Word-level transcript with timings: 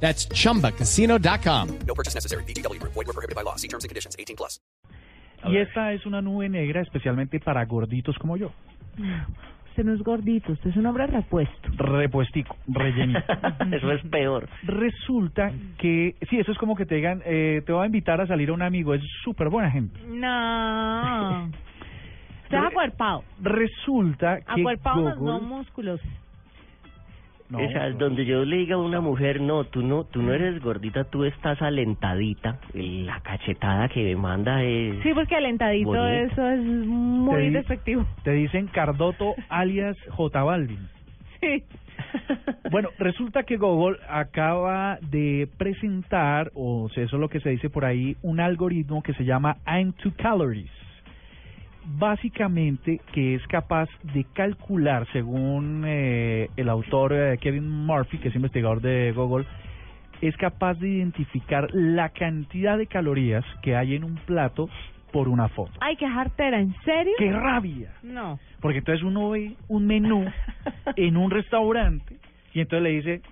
That's 0.00 0.28
chumbacasino.com. 0.28 1.78
No 1.86 1.94
purchase 1.94 2.14
necessary. 2.14 2.44
BGW. 2.44 2.80
Void 2.82 2.94
were 2.94 3.12
prohibited 3.12 3.34
by 3.34 3.42
law. 3.42 3.56
See 3.56 3.68
terms 3.68 3.84
and 3.84 3.88
conditions. 3.88 4.14
18 4.18 4.36
plus. 4.36 4.60
Y 5.44 5.58
esta 5.58 5.92
es 5.92 6.04
una 6.06 6.20
nube 6.22 6.48
negra 6.48 6.80
especialmente 6.80 7.38
para 7.40 7.64
gorditos 7.66 8.16
como 8.18 8.36
yo. 8.36 8.50
Usted 9.68 9.84
no 9.84 9.92
es 9.92 10.02
gordito, 10.02 10.52
usted 10.52 10.70
es 10.70 10.76
un 10.76 10.86
hombre 10.86 11.06
repuesto. 11.06 11.68
Repuestico, 11.76 12.56
rellenito. 12.66 13.20
Eso 13.72 13.92
es 13.92 14.02
peor. 14.08 14.48
Resulta 14.62 15.52
que, 15.78 16.16
sí, 16.30 16.38
eso 16.38 16.50
es 16.50 16.58
como 16.58 16.74
que 16.74 16.86
te 16.86 16.94
digan, 16.94 17.22
eh, 17.26 17.62
te 17.66 17.72
voy 17.72 17.82
a 17.82 17.86
invitar 17.86 18.20
a 18.22 18.26
salir 18.26 18.48
a 18.48 18.54
un 18.54 18.62
amigo, 18.62 18.94
es 18.94 19.02
súper 19.22 19.50
buena 19.50 19.70
gente. 19.70 20.00
No. 20.06 21.44
Usted 22.44 22.58
es 22.58 22.64
acuerpado. 22.64 23.24
Resulta 23.42 24.40
que 24.40 24.60
Acuerpado 24.62 25.14
no 25.16 25.40
músculos. 25.40 26.00
No, 27.48 27.58
o 27.58 27.68
sea, 27.68 27.90
donde 27.90 28.24
yo 28.24 28.44
le 28.44 28.56
diga 28.56 28.74
a 28.74 28.78
una 28.78 29.00
mujer, 29.00 29.40
no, 29.40 29.64
tú 29.64 29.82
no, 29.82 30.04
tú 30.04 30.20
no 30.20 30.32
eres 30.32 30.60
gordita, 30.60 31.04
tú 31.04 31.24
estás 31.24 31.62
alentadita. 31.62 32.58
La 32.72 33.20
cachetada 33.20 33.88
que 33.88 34.02
me 34.02 34.16
manda 34.16 34.64
es... 34.64 35.00
Sí, 35.02 35.10
porque 35.14 35.36
alentadito 35.36 36.06
eso 36.06 36.48
es 36.48 36.60
muy 36.60 37.36
Te 37.36 37.50
despectivo. 37.50 38.06
Te 38.24 38.32
dicen 38.32 38.66
Cardoto 38.66 39.34
alias 39.48 39.96
J 40.10 40.42
Balvin. 40.42 40.88
Sí. 41.40 41.62
Bueno, 42.70 42.88
resulta 42.98 43.44
que 43.44 43.56
Google 43.56 43.98
acaba 44.08 44.98
de 45.00 45.48
presentar, 45.56 46.50
o 46.54 46.88
sea, 46.92 47.04
eso 47.04 47.16
es 47.16 47.20
lo 47.20 47.28
que 47.28 47.40
se 47.40 47.50
dice 47.50 47.70
por 47.70 47.84
ahí, 47.84 48.16
un 48.22 48.40
algoritmo 48.40 49.02
que 49.02 49.14
se 49.14 49.24
llama 49.24 49.58
I'm 49.66 49.92
to 49.92 50.12
Calories. 50.16 50.70
Básicamente 51.86 53.00
que 53.12 53.36
es 53.36 53.46
capaz 53.46 53.88
de 54.14 54.24
calcular, 54.32 55.06
según 55.12 55.84
eh, 55.86 56.50
el 56.56 56.68
autor 56.68 57.12
eh, 57.12 57.38
Kevin 57.38 57.68
Murphy, 57.68 58.18
que 58.18 58.28
es 58.28 58.34
investigador 58.34 58.80
de 58.80 59.12
Google, 59.12 59.46
es 60.20 60.36
capaz 60.36 60.74
de 60.74 60.88
identificar 60.88 61.68
la 61.72 62.08
cantidad 62.08 62.76
de 62.76 62.86
calorías 62.86 63.44
que 63.62 63.76
hay 63.76 63.94
en 63.94 64.04
un 64.04 64.16
plato 64.16 64.68
por 65.12 65.28
una 65.28 65.48
foto. 65.48 65.72
Ay, 65.80 65.96
qué 65.96 66.08
jartera, 66.08 66.60
¿en 66.60 66.74
serio? 66.84 67.14
¡Qué 67.18 67.32
rabia! 67.32 67.92
No. 68.02 68.38
Porque 68.60 68.78
entonces 68.78 69.04
uno 69.04 69.30
ve 69.30 69.54
un 69.68 69.86
menú 69.86 70.24
en 70.96 71.16
un 71.16 71.30
restaurante 71.30 72.16
y 72.52 72.60
entonces 72.60 72.82
le 72.82 72.90
dice, 72.90 73.22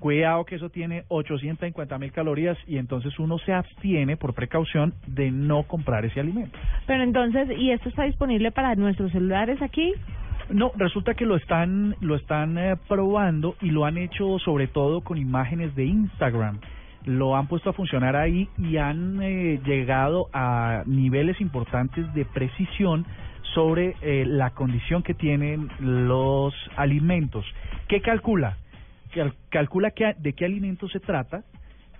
cuidado 0.00 0.44
que 0.44 0.56
eso 0.56 0.70
tiene 0.70 1.04
850 1.08 1.98
mil 1.98 2.10
calorías 2.10 2.58
y 2.66 2.78
entonces 2.78 3.18
uno 3.18 3.38
se 3.38 3.52
abstiene 3.52 4.16
por 4.16 4.34
precaución 4.34 4.94
de 5.06 5.30
no 5.30 5.62
comprar 5.64 6.04
ese 6.04 6.18
alimento. 6.18 6.58
Pero 6.86 7.04
entonces, 7.04 7.48
¿y 7.56 7.70
esto 7.70 7.88
está 7.88 8.04
disponible 8.04 8.50
para 8.50 8.74
nuestros 8.74 9.12
celulares 9.12 9.62
aquí? 9.62 9.94
No, 10.48 10.72
resulta 10.76 11.14
que 11.14 11.26
lo 11.26 11.36
están, 11.36 11.94
lo 12.00 12.16
están 12.16 12.58
eh, 12.58 12.76
probando 12.88 13.54
y 13.60 13.70
lo 13.70 13.84
han 13.84 13.98
hecho 13.98 14.38
sobre 14.40 14.66
todo 14.66 15.02
con 15.02 15.16
imágenes 15.16 15.76
de 15.76 15.84
Instagram. 15.84 16.58
Lo 17.04 17.36
han 17.36 17.46
puesto 17.46 17.70
a 17.70 17.72
funcionar 17.72 18.16
ahí 18.16 18.48
y 18.58 18.76
han 18.76 19.22
eh, 19.22 19.60
llegado 19.64 20.28
a 20.32 20.82
niveles 20.86 21.40
importantes 21.40 22.12
de 22.14 22.24
precisión 22.24 23.06
sobre 23.54 23.94
eh, 24.02 24.24
la 24.26 24.50
condición 24.50 25.02
que 25.02 25.14
tienen 25.14 25.68
los 25.78 26.54
alimentos. 26.76 27.44
¿Qué 27.88 28.00
calcula? 28.00 28.56
Cal- 29.14 29.34
calcula 29.50 29.90
qué- 29.90 30.14
de 30.18 30.32
qué 30.32 30.44
alimento 30.44 30.88
se 30.88 31.00
trata, 31.00 31.42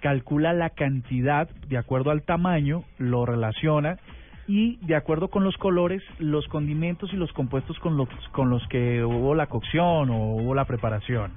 calcula 0.00 0.52
la 0.52 0.70
cantidad 0.70 1.48
de 1.68 1.76
acuerdo 1.78 2.10
al 2.10 2.22
tamaño, 2.22 2.84
lo 2.98 3.26
relaciona 3.26 3.98
y 4.46 4.78
de 4.86 4.96
acuerdo 4.96 5.28
con 5.28 5.44
los 5.44 5.56
colores, 5.58 6.02
los 6.18 6.46
condimentos 6.48 7.12
y 7.12 7.16
los 7.16 7.32
compuestos 7.32 7.78
con 7.78 7.96
los, 7.96 8.08
con 8.32 8.50
los 8.50 8.66
que 8.68 9.04
hubo 9.04 9.34
la 9.34 9.46
cocción 9.46 10.10
o 10.10 10.34
hubo 10.36 10.54
la 10.54 10.64
preparación. 10.64 11.32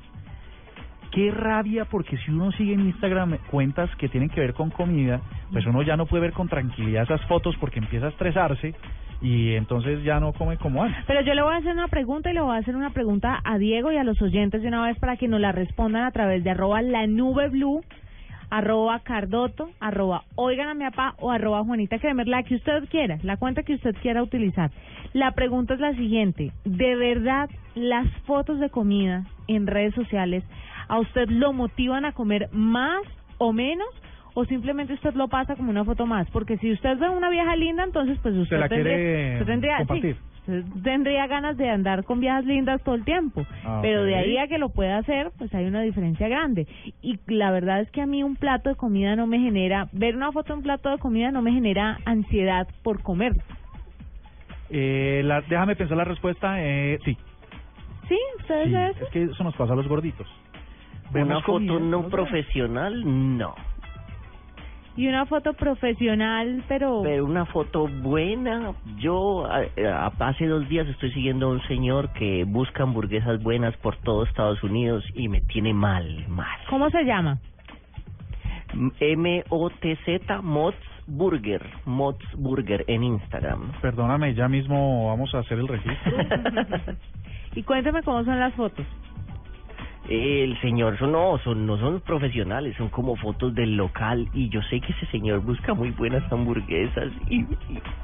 Qué 1.11 1.29
rabia 1.29 1.85
porque 1.85 2.17
si 2.17 2.31
uno 2.31 2.51
sigue 2.53 2.73
en 2.73 2.87
Instagram 2.87 3.37
cuentas 3.51 3.87
que 3.97 4.09
tienen 4.09 4.29
que 4.29 4.39
ver 4.41 4.55
con 4.55 4.71
comida, 4.71 5.21
pues 5.51 5.63
uno 5.67 5.83
ya 5.83 5.95
no 5.95 6.07
puede 6.07 6.21
ver 6.21 6.33
con 6.33 6.47
tranquilidad 6.47 7.03
esas 7.03 7.21
fotos 7.27 7.55
porque 7.59 7.77
empieza 7.77 8.07
a 8.07 8.09
estresarse 8.09 8.73
y 9.23 9.55
entonces 9.55 10.03
ya 10.03 10.19
no 10.19 10.33
come 10.33 10.57
como 10.57 10.83
antes. 10.83 11.01
Pero 11.07 11.21
yo 11.21 11.33
le 11.33 11.41
voy 11.41 11.53
a 11.53 11.57
hacer 11.57 11.71
una 11.71 11.87
pregunta 11.87 12.29
y 12.29 12.33
le 12.33 12.41
voy 12.41 12.55
a 12.55 12.59
hacer 12.59 12.75
una 12.75 12.89
pregunta 12.89 13.39
a 13.43 13.57
Diego 13.57 13.91
y 13.91 13.97
a 13.97 14.03
los 14.03 14.21
oyentes 14.21 14.61
de 14.61 14.67
una 14.67 14.85
vez 14.85 14.99
para 14.99 15.15
que 15.15 15.29
nos 15.29 15.39
la 15.39 15.53
respondan 15.53 16.03
a 16.03 16.11
través 16.11 16.43
de 16.43 16.49
arroba 16.49 16.81
la 16.81 17.07
nube 17.07 17.47
blue, 17.47 17.81
arroba 18.49 18.99
cardoto, 18.99 19.69
arroba 19.79 20.23
oigan 20.35 20.67
a 20.67 20.73
mi 20.73 20.83
papá 20.83 21.15
o 21.19 21.31
arroba 21.31 21.63
Juanita 21.63 21.99
Kremer, 21.99 22.27
la 22.27 22.43
que 22.43 22.55
usted 22.55 22.89
quiera, 22.89 23.17
la 23.23 23.37
cuenta 23.37 23.63
que 23.63 23.75
usted 23.75 23.95
quiera 24.01 24.21
utilizar. 24.21 24.71
La 25.13 25.31
pregunta 25.31 25.75
es 25.75 25.79
la 25.79 25.93
siguiente, 25.93 26.51
¿de 26.65 26.95
verdad 26.95 27.49
las 27.75 28.07
fotos 28.25 28.59
de 28.59 28.69
comida 28.69 29.23
en 29.47 29.67
redes 29.67 29.95
sociales 29.95 30.43
a 30.89 30.99
usted 30.99 31.29
lo 31.29 31.53
motivan 31.53 32.03
a 32.03 32.11
comer 32.11 32.49
más 32.51 33.03
o 33.37 33.53
menos? 33.53 33.87
¿O 34.35 34.45
simplemente 34.45 34.93
usted 34.93 35.13
lo 35.13 35.27
pasa 35.27 35.55
como 35.55 35.69
una 35.69 35.85
foto 35.85 36.05
más? 36.07 36.27
Porque 36.31 36.57
si 36.57 36.71
usted 36.71 36.97
ve 36.97 37.09
una 37.09 37.29
vieja 37.29 37.55
linda, 37.55 37.83
entonces 37.83 38.17
pues 38.21 38.35
usted 38.35 38.59
la 38.59 38.67
tendría, 38.67 38.95
quiere 38.95 39.33
usted 39.33 39.45
tendría, 39.45 39.77
sí, 39.77 39.85
compartir. 39.85 40.17
usted 40.39 40.63
tendría 40.83 41.27
ganas 41.27 41.55
de 41.57 41.69
andar 41.69 42.03
con 42.03 42.19
viejas 42.19 42.43
lindas 42.45 42.81
todo 42.83 42.95
el 42.95 43.05
tiempo. 43.05 43.45
Ah, 43.63 43.79
Pero 43.83 44.03
de 44.03 44.15
ahí 44.15 44.37
a 44.39 44.47
que 44.47 44.57
lo 44.57 44.69
pueda 44.69 44.97
hacer, 44.97 45.31
pues 45.37 45.53
hay 45.53 45.65
una 45.65 45.81
diferencia 45.83 46.27
grande. 46.27 46.67
Y 47.03 47.19
la 47.27 47.51
verdad 47.51 47.81
es 47.81 47.91
que 47.91 48.01
a 48.01 48.07
mí 48.07 48.23
un 48.23 48.35
plato 48.35 48.69
de 48.69 48.75
comida 48.75 49.15
no 49.15 49.27
me 49.27 49.37
genera, 49.39 49.87
ver 49.91 50.15
una 50.15 50.31
foto 50.31 50.53
de 50.53 50.57
un 50.57 50.63
plato 50.63 50.89
de 50.89 50.97
comida 50.97 51.31
no 51.31 51.43
me 51.43 51.51
genera 51.51 51.99
ansiedad 52.05 52.67
por 52.81 53.03
comerlo. 53.03 53.43
Eh, 54.71 55.21
la, 55.23 55.41
déjame 55.41 55.75
pensar 55.75 55.95
la 55.97 56.05
respuesta. 56.05 56.55
Eh, 56.59 56.97
sí, 57.05 57.15
¿Sí? 58.09 58.17
¿Ustedes 58.39 58.67
sí, 58.67 58.75
eso? 58.75 59.05
es 59.05 59.11
que 59.11 59.23
eso 59.23 59.43
nos 59.43 59.55
pasa 59.55 59.73
a 59.73 59.75
los 59.75 59.87
gorditos. 59.87 60.27
Una 61.13 61.41
foto 61.41 61.53
comida, 61.53 61.79
no 61.79 62.09
profesional, 62.09 63.03
no. 63.37 63.53
Y 64.95 65.07
una 65.07 65.25
foto 65.25 65.53
profesional, 65.53 66.63
pero... 66.67 67.01
Pero 67.03 67.25
una 67.25 67.45
foto 67.47 67.87
buena, 67.87 68.73
yo 68.99 69.45
a- 69.47 69.63
a- 69.89 70.13
hace 70.19 70.45
dos 70.45 70.69
días 70.69 70.87
estoy 70.87 71.11
siguiendo 71.13 71.47
a 71.47 71.49
un 71.49 71.61
señor 71.63 72.13
que 72.13 72.43
busca 72.43 72.83
hamburguesas 72.83 73.41
buenas 73.41 73.75
por 73.77 73.95
todo 73.97 74.23
Estados 74.23 74.61
Unidos 74.61 75.03
y 75.15 75.29
me 75.29 75.41
tiene 75.41 75.73
mal, 75.73 76.27
mal. 76.27 76.59
¿Cómo 76.69 76.91
se 76.91 77.03
llama? 77.05 77.39
M-O-T-Z, 78.99 80.41
Mods 80.41 80.77
Burger, 81.07 81.61
Mods 81.85 82.25
Burger 82.37 82.85
en 82.87 83.03
Instagram. 83.03 83.71
Perdóname, 83.81 84.33
ya 84.35 84.47
mismo 84.47 85.07
vamos 85.07 85.33
a 85.35 85.39
hacer 85.39 85.59
el 85.59 85.67
registro. 85.67 86.13
y 87.55 87.63
cuénteme 87.63 88.03
cómo 88.03 88.23
son 88.23 88.39
las 88.39 88.53
fotos. 88.53 88.85
El 90.09 90.59
señor, 90.59 90.97
son, 90.99 91.13
no, 91.13 91.37
son, 91.39 91.65
no 91.65 91.77
son 91.77 92.01
profesionales, 92.01 92.75
son 92.77 92.89
como 92.89 93.15
fotos 93.15 93.55
del 93.55 93.77
local 93.77 94.27
y 94.33 94.49
yo 94.49 94.61
sé 94.63 94.81
que 94.81 94.91
ese 94.91 95.05
señor 95.07 95.39
busca 95.41 95.73
muy 95.73 95.91
buenas 95.91 96.29
hamburguesas 96.31 97.09
y, 97.29 97.39
y, 97.39 97.47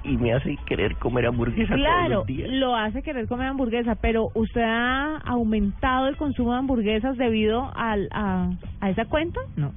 y 0.05 0.17
me 0.17 0.33
hace 0.33 0.57
querer 0.65 0.95
comer 0.95 1.25
hamburguesas 1.25 1.77
todos 1.77 2.09
los 2.09 2.25
días. 2.25 2.49
lo 2.51 2.73
hace 2.75 3.03
querer 3.03 3.27
comer 3.27 3.47
hamburguesa, 3.47 3.95
pero 3.95 4.29
¿usted 4.33 4.61
ha 4.63 5.17
aumentado 5.25 6.07
el 6.07 6.15
consumo 6.15 6.53
de 6.53 6.59
hamburguesas 6.59 7.17
debido 7.17 7.69
al, 7.75 8.07
a, 8.11 8.49
a 8.79 8.89
esa 8.89 9.05
cuenta? 9.05 9.41
No. 9.57 9.73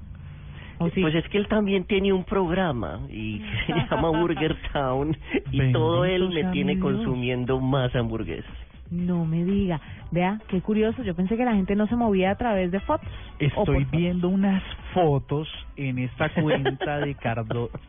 Pues 0.78 1.15
es 1.15 1.28
que 1.28 1.38
él 1.38 1.47
también 1.49 1.84
tiene 1.84 2.12
un 2.12 2.25
programa 2.25 3.00
y 3.09 3.38
que 3.38 3.66
se 3.66 3.72
llama 3.91 4.11
Burger 4.11 4.56
Town 4.72 5.16
y 5.50 5.73
todo 5.73 6.05
él 6.05 6.29
me 6.31 6.44
tiene 6.52 6.75
Dios. 6.75 6.82
consumiendo 6.85 7.61
más 7.61 7.94
hamburguesas. 7.94 8.50
No 8.93 9.25
me 9.25 9.43
diga. 9.44 9.81
Vea, 10.11 10.39
qué 10.49 10.61
curioso. 10.61 11.03
Yo 11.03 11.15
pensé 11.15 11.37
que 11.37 11.44
la 11.47 11.55
gente 11.55 11.75
no 11.75 11.87
se 11.87 11.97
movía 11.97 12.31
a 12.31 12.35
través 12.37 12.71
de 12.71 12.79
fotos. 12.81 13.09
Estoy 13.39 13.85
fotos. 13.85 13.91
viendo 13.91 14.29
unas 14.29 14.62
fotos 14.93 15.49
en 15.77 15.99
esta 15.99 16.29
cuenta 16.35 16.99
de 16.99 17.15
Cardoto. 17.15 17.81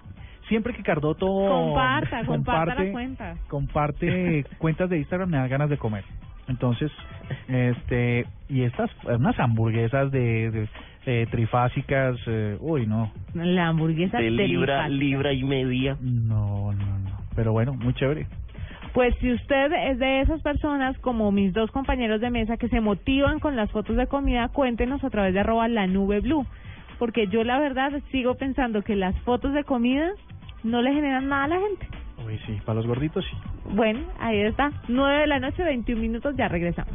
Siempre 0.48 0.74
que 0.74 0.82
Cardoto 0.84 1.26
Comparta, 1.26 2.26
comparta 2.26 2.76
comparte, 2.76 2.86
la 2.86 2.92
cuenta. 2.92 3.36
comparte 3.50 4.46
cuentas 4.60 4.90
de 4.90 4.98
Instagram 5.00 5.30
me 5.30 5.38
da 5.38 5.48
ganas 5.48 5.70
de 5.70 5.78
comer. 5.78 6.04
Entonces, 6.48 6.92
este 7.48 8.26
y 8.50 8.64
estas 8.64 8.90
unas 9.06 9.40
hamburguesas 9.40 10.12
de, 10.12 10.52
de, 10.52 10.70
eh, 11.06 11.28
trifásicas, 11.32 12.18
eh, 12.28 12.58
uy 12.60 12.86
no, 12.88 13.12
La 13.34 13.68
hamburguesa 13.68 14.18
De 14.20 14.30
libra, 14.30 14.86
trifásica. 14.86 14.90
libra 14.90 15.34
y 15.34 15.44
media. 15.44 15.98
no, 16.02 16.72
no, 16.74 17.00
no. 17.00 17.18
Pero 17.36 17.52
bueno, 17.52 17.74
muy 17.74 17.94
chévere. 17.94 18.28
Pues 18.94 19.16
si 19.20 19.32
usted 19.34 19.74
es 19.74 19.98
de 19.98 20.22
esas 20.22 20.42
personas 20.42 20.98
como 21.00 21.32
mis 21.32 21.52
dos 21.52 21.72
compañeros 21.72 22.22
de 22.22 22.30
mesa 22.30 22.58
que 22.58 22.70
se 22.70 22.80
motivan 22.80 23.40
con 23.40 23.56
las 23.56 23.72
fotos 23.72 23.98
de 23.98 24.06
comida, 24.06 24.50
cuéntenos 24.50 25.04
a 25.04 25.10
través 25.10 25.34
de 25.34 25.40
arroba 25.40 25.68
la 25.68 25.88
nube 25.88 26.20
blue. 26.20 26.46
Porque 27.00 27.28
yo 27.28 27.44
la 27.44 27.60
verdad 27.60 27.92
sigo 28.12 28.36
pensando 28.36 28.84
que 28.84 28.96
las 28.96 29.20
fotos 29.22 29.54
de 29.54 29.64
comida 29.64 30.12
no 30.64 30.84
le 30.84 30.94
generan 30.94 31.28
nada 31.28 31.46
a 31.46 31.48
la 31.48 31.60
gente. 31.60 31.88
Uy, 32.24 32.40
sí, 32.46 32.60
para 32.66 32.76
los 32.78 32.88
gorditos 32.88 33.26
sí. 33.26 33.36
Bueno, 33.74 34.00
ahí 34.20 34.40
está. 34.42 34.72
9 34.88 35.22
de 35.22 35.28
la 35.28 35.40
noche, 35.40 35.64
21 35.64 36.00
minutos, 36.00 36.36
ya 36.38 36.48
regresamos. 36.48 36.94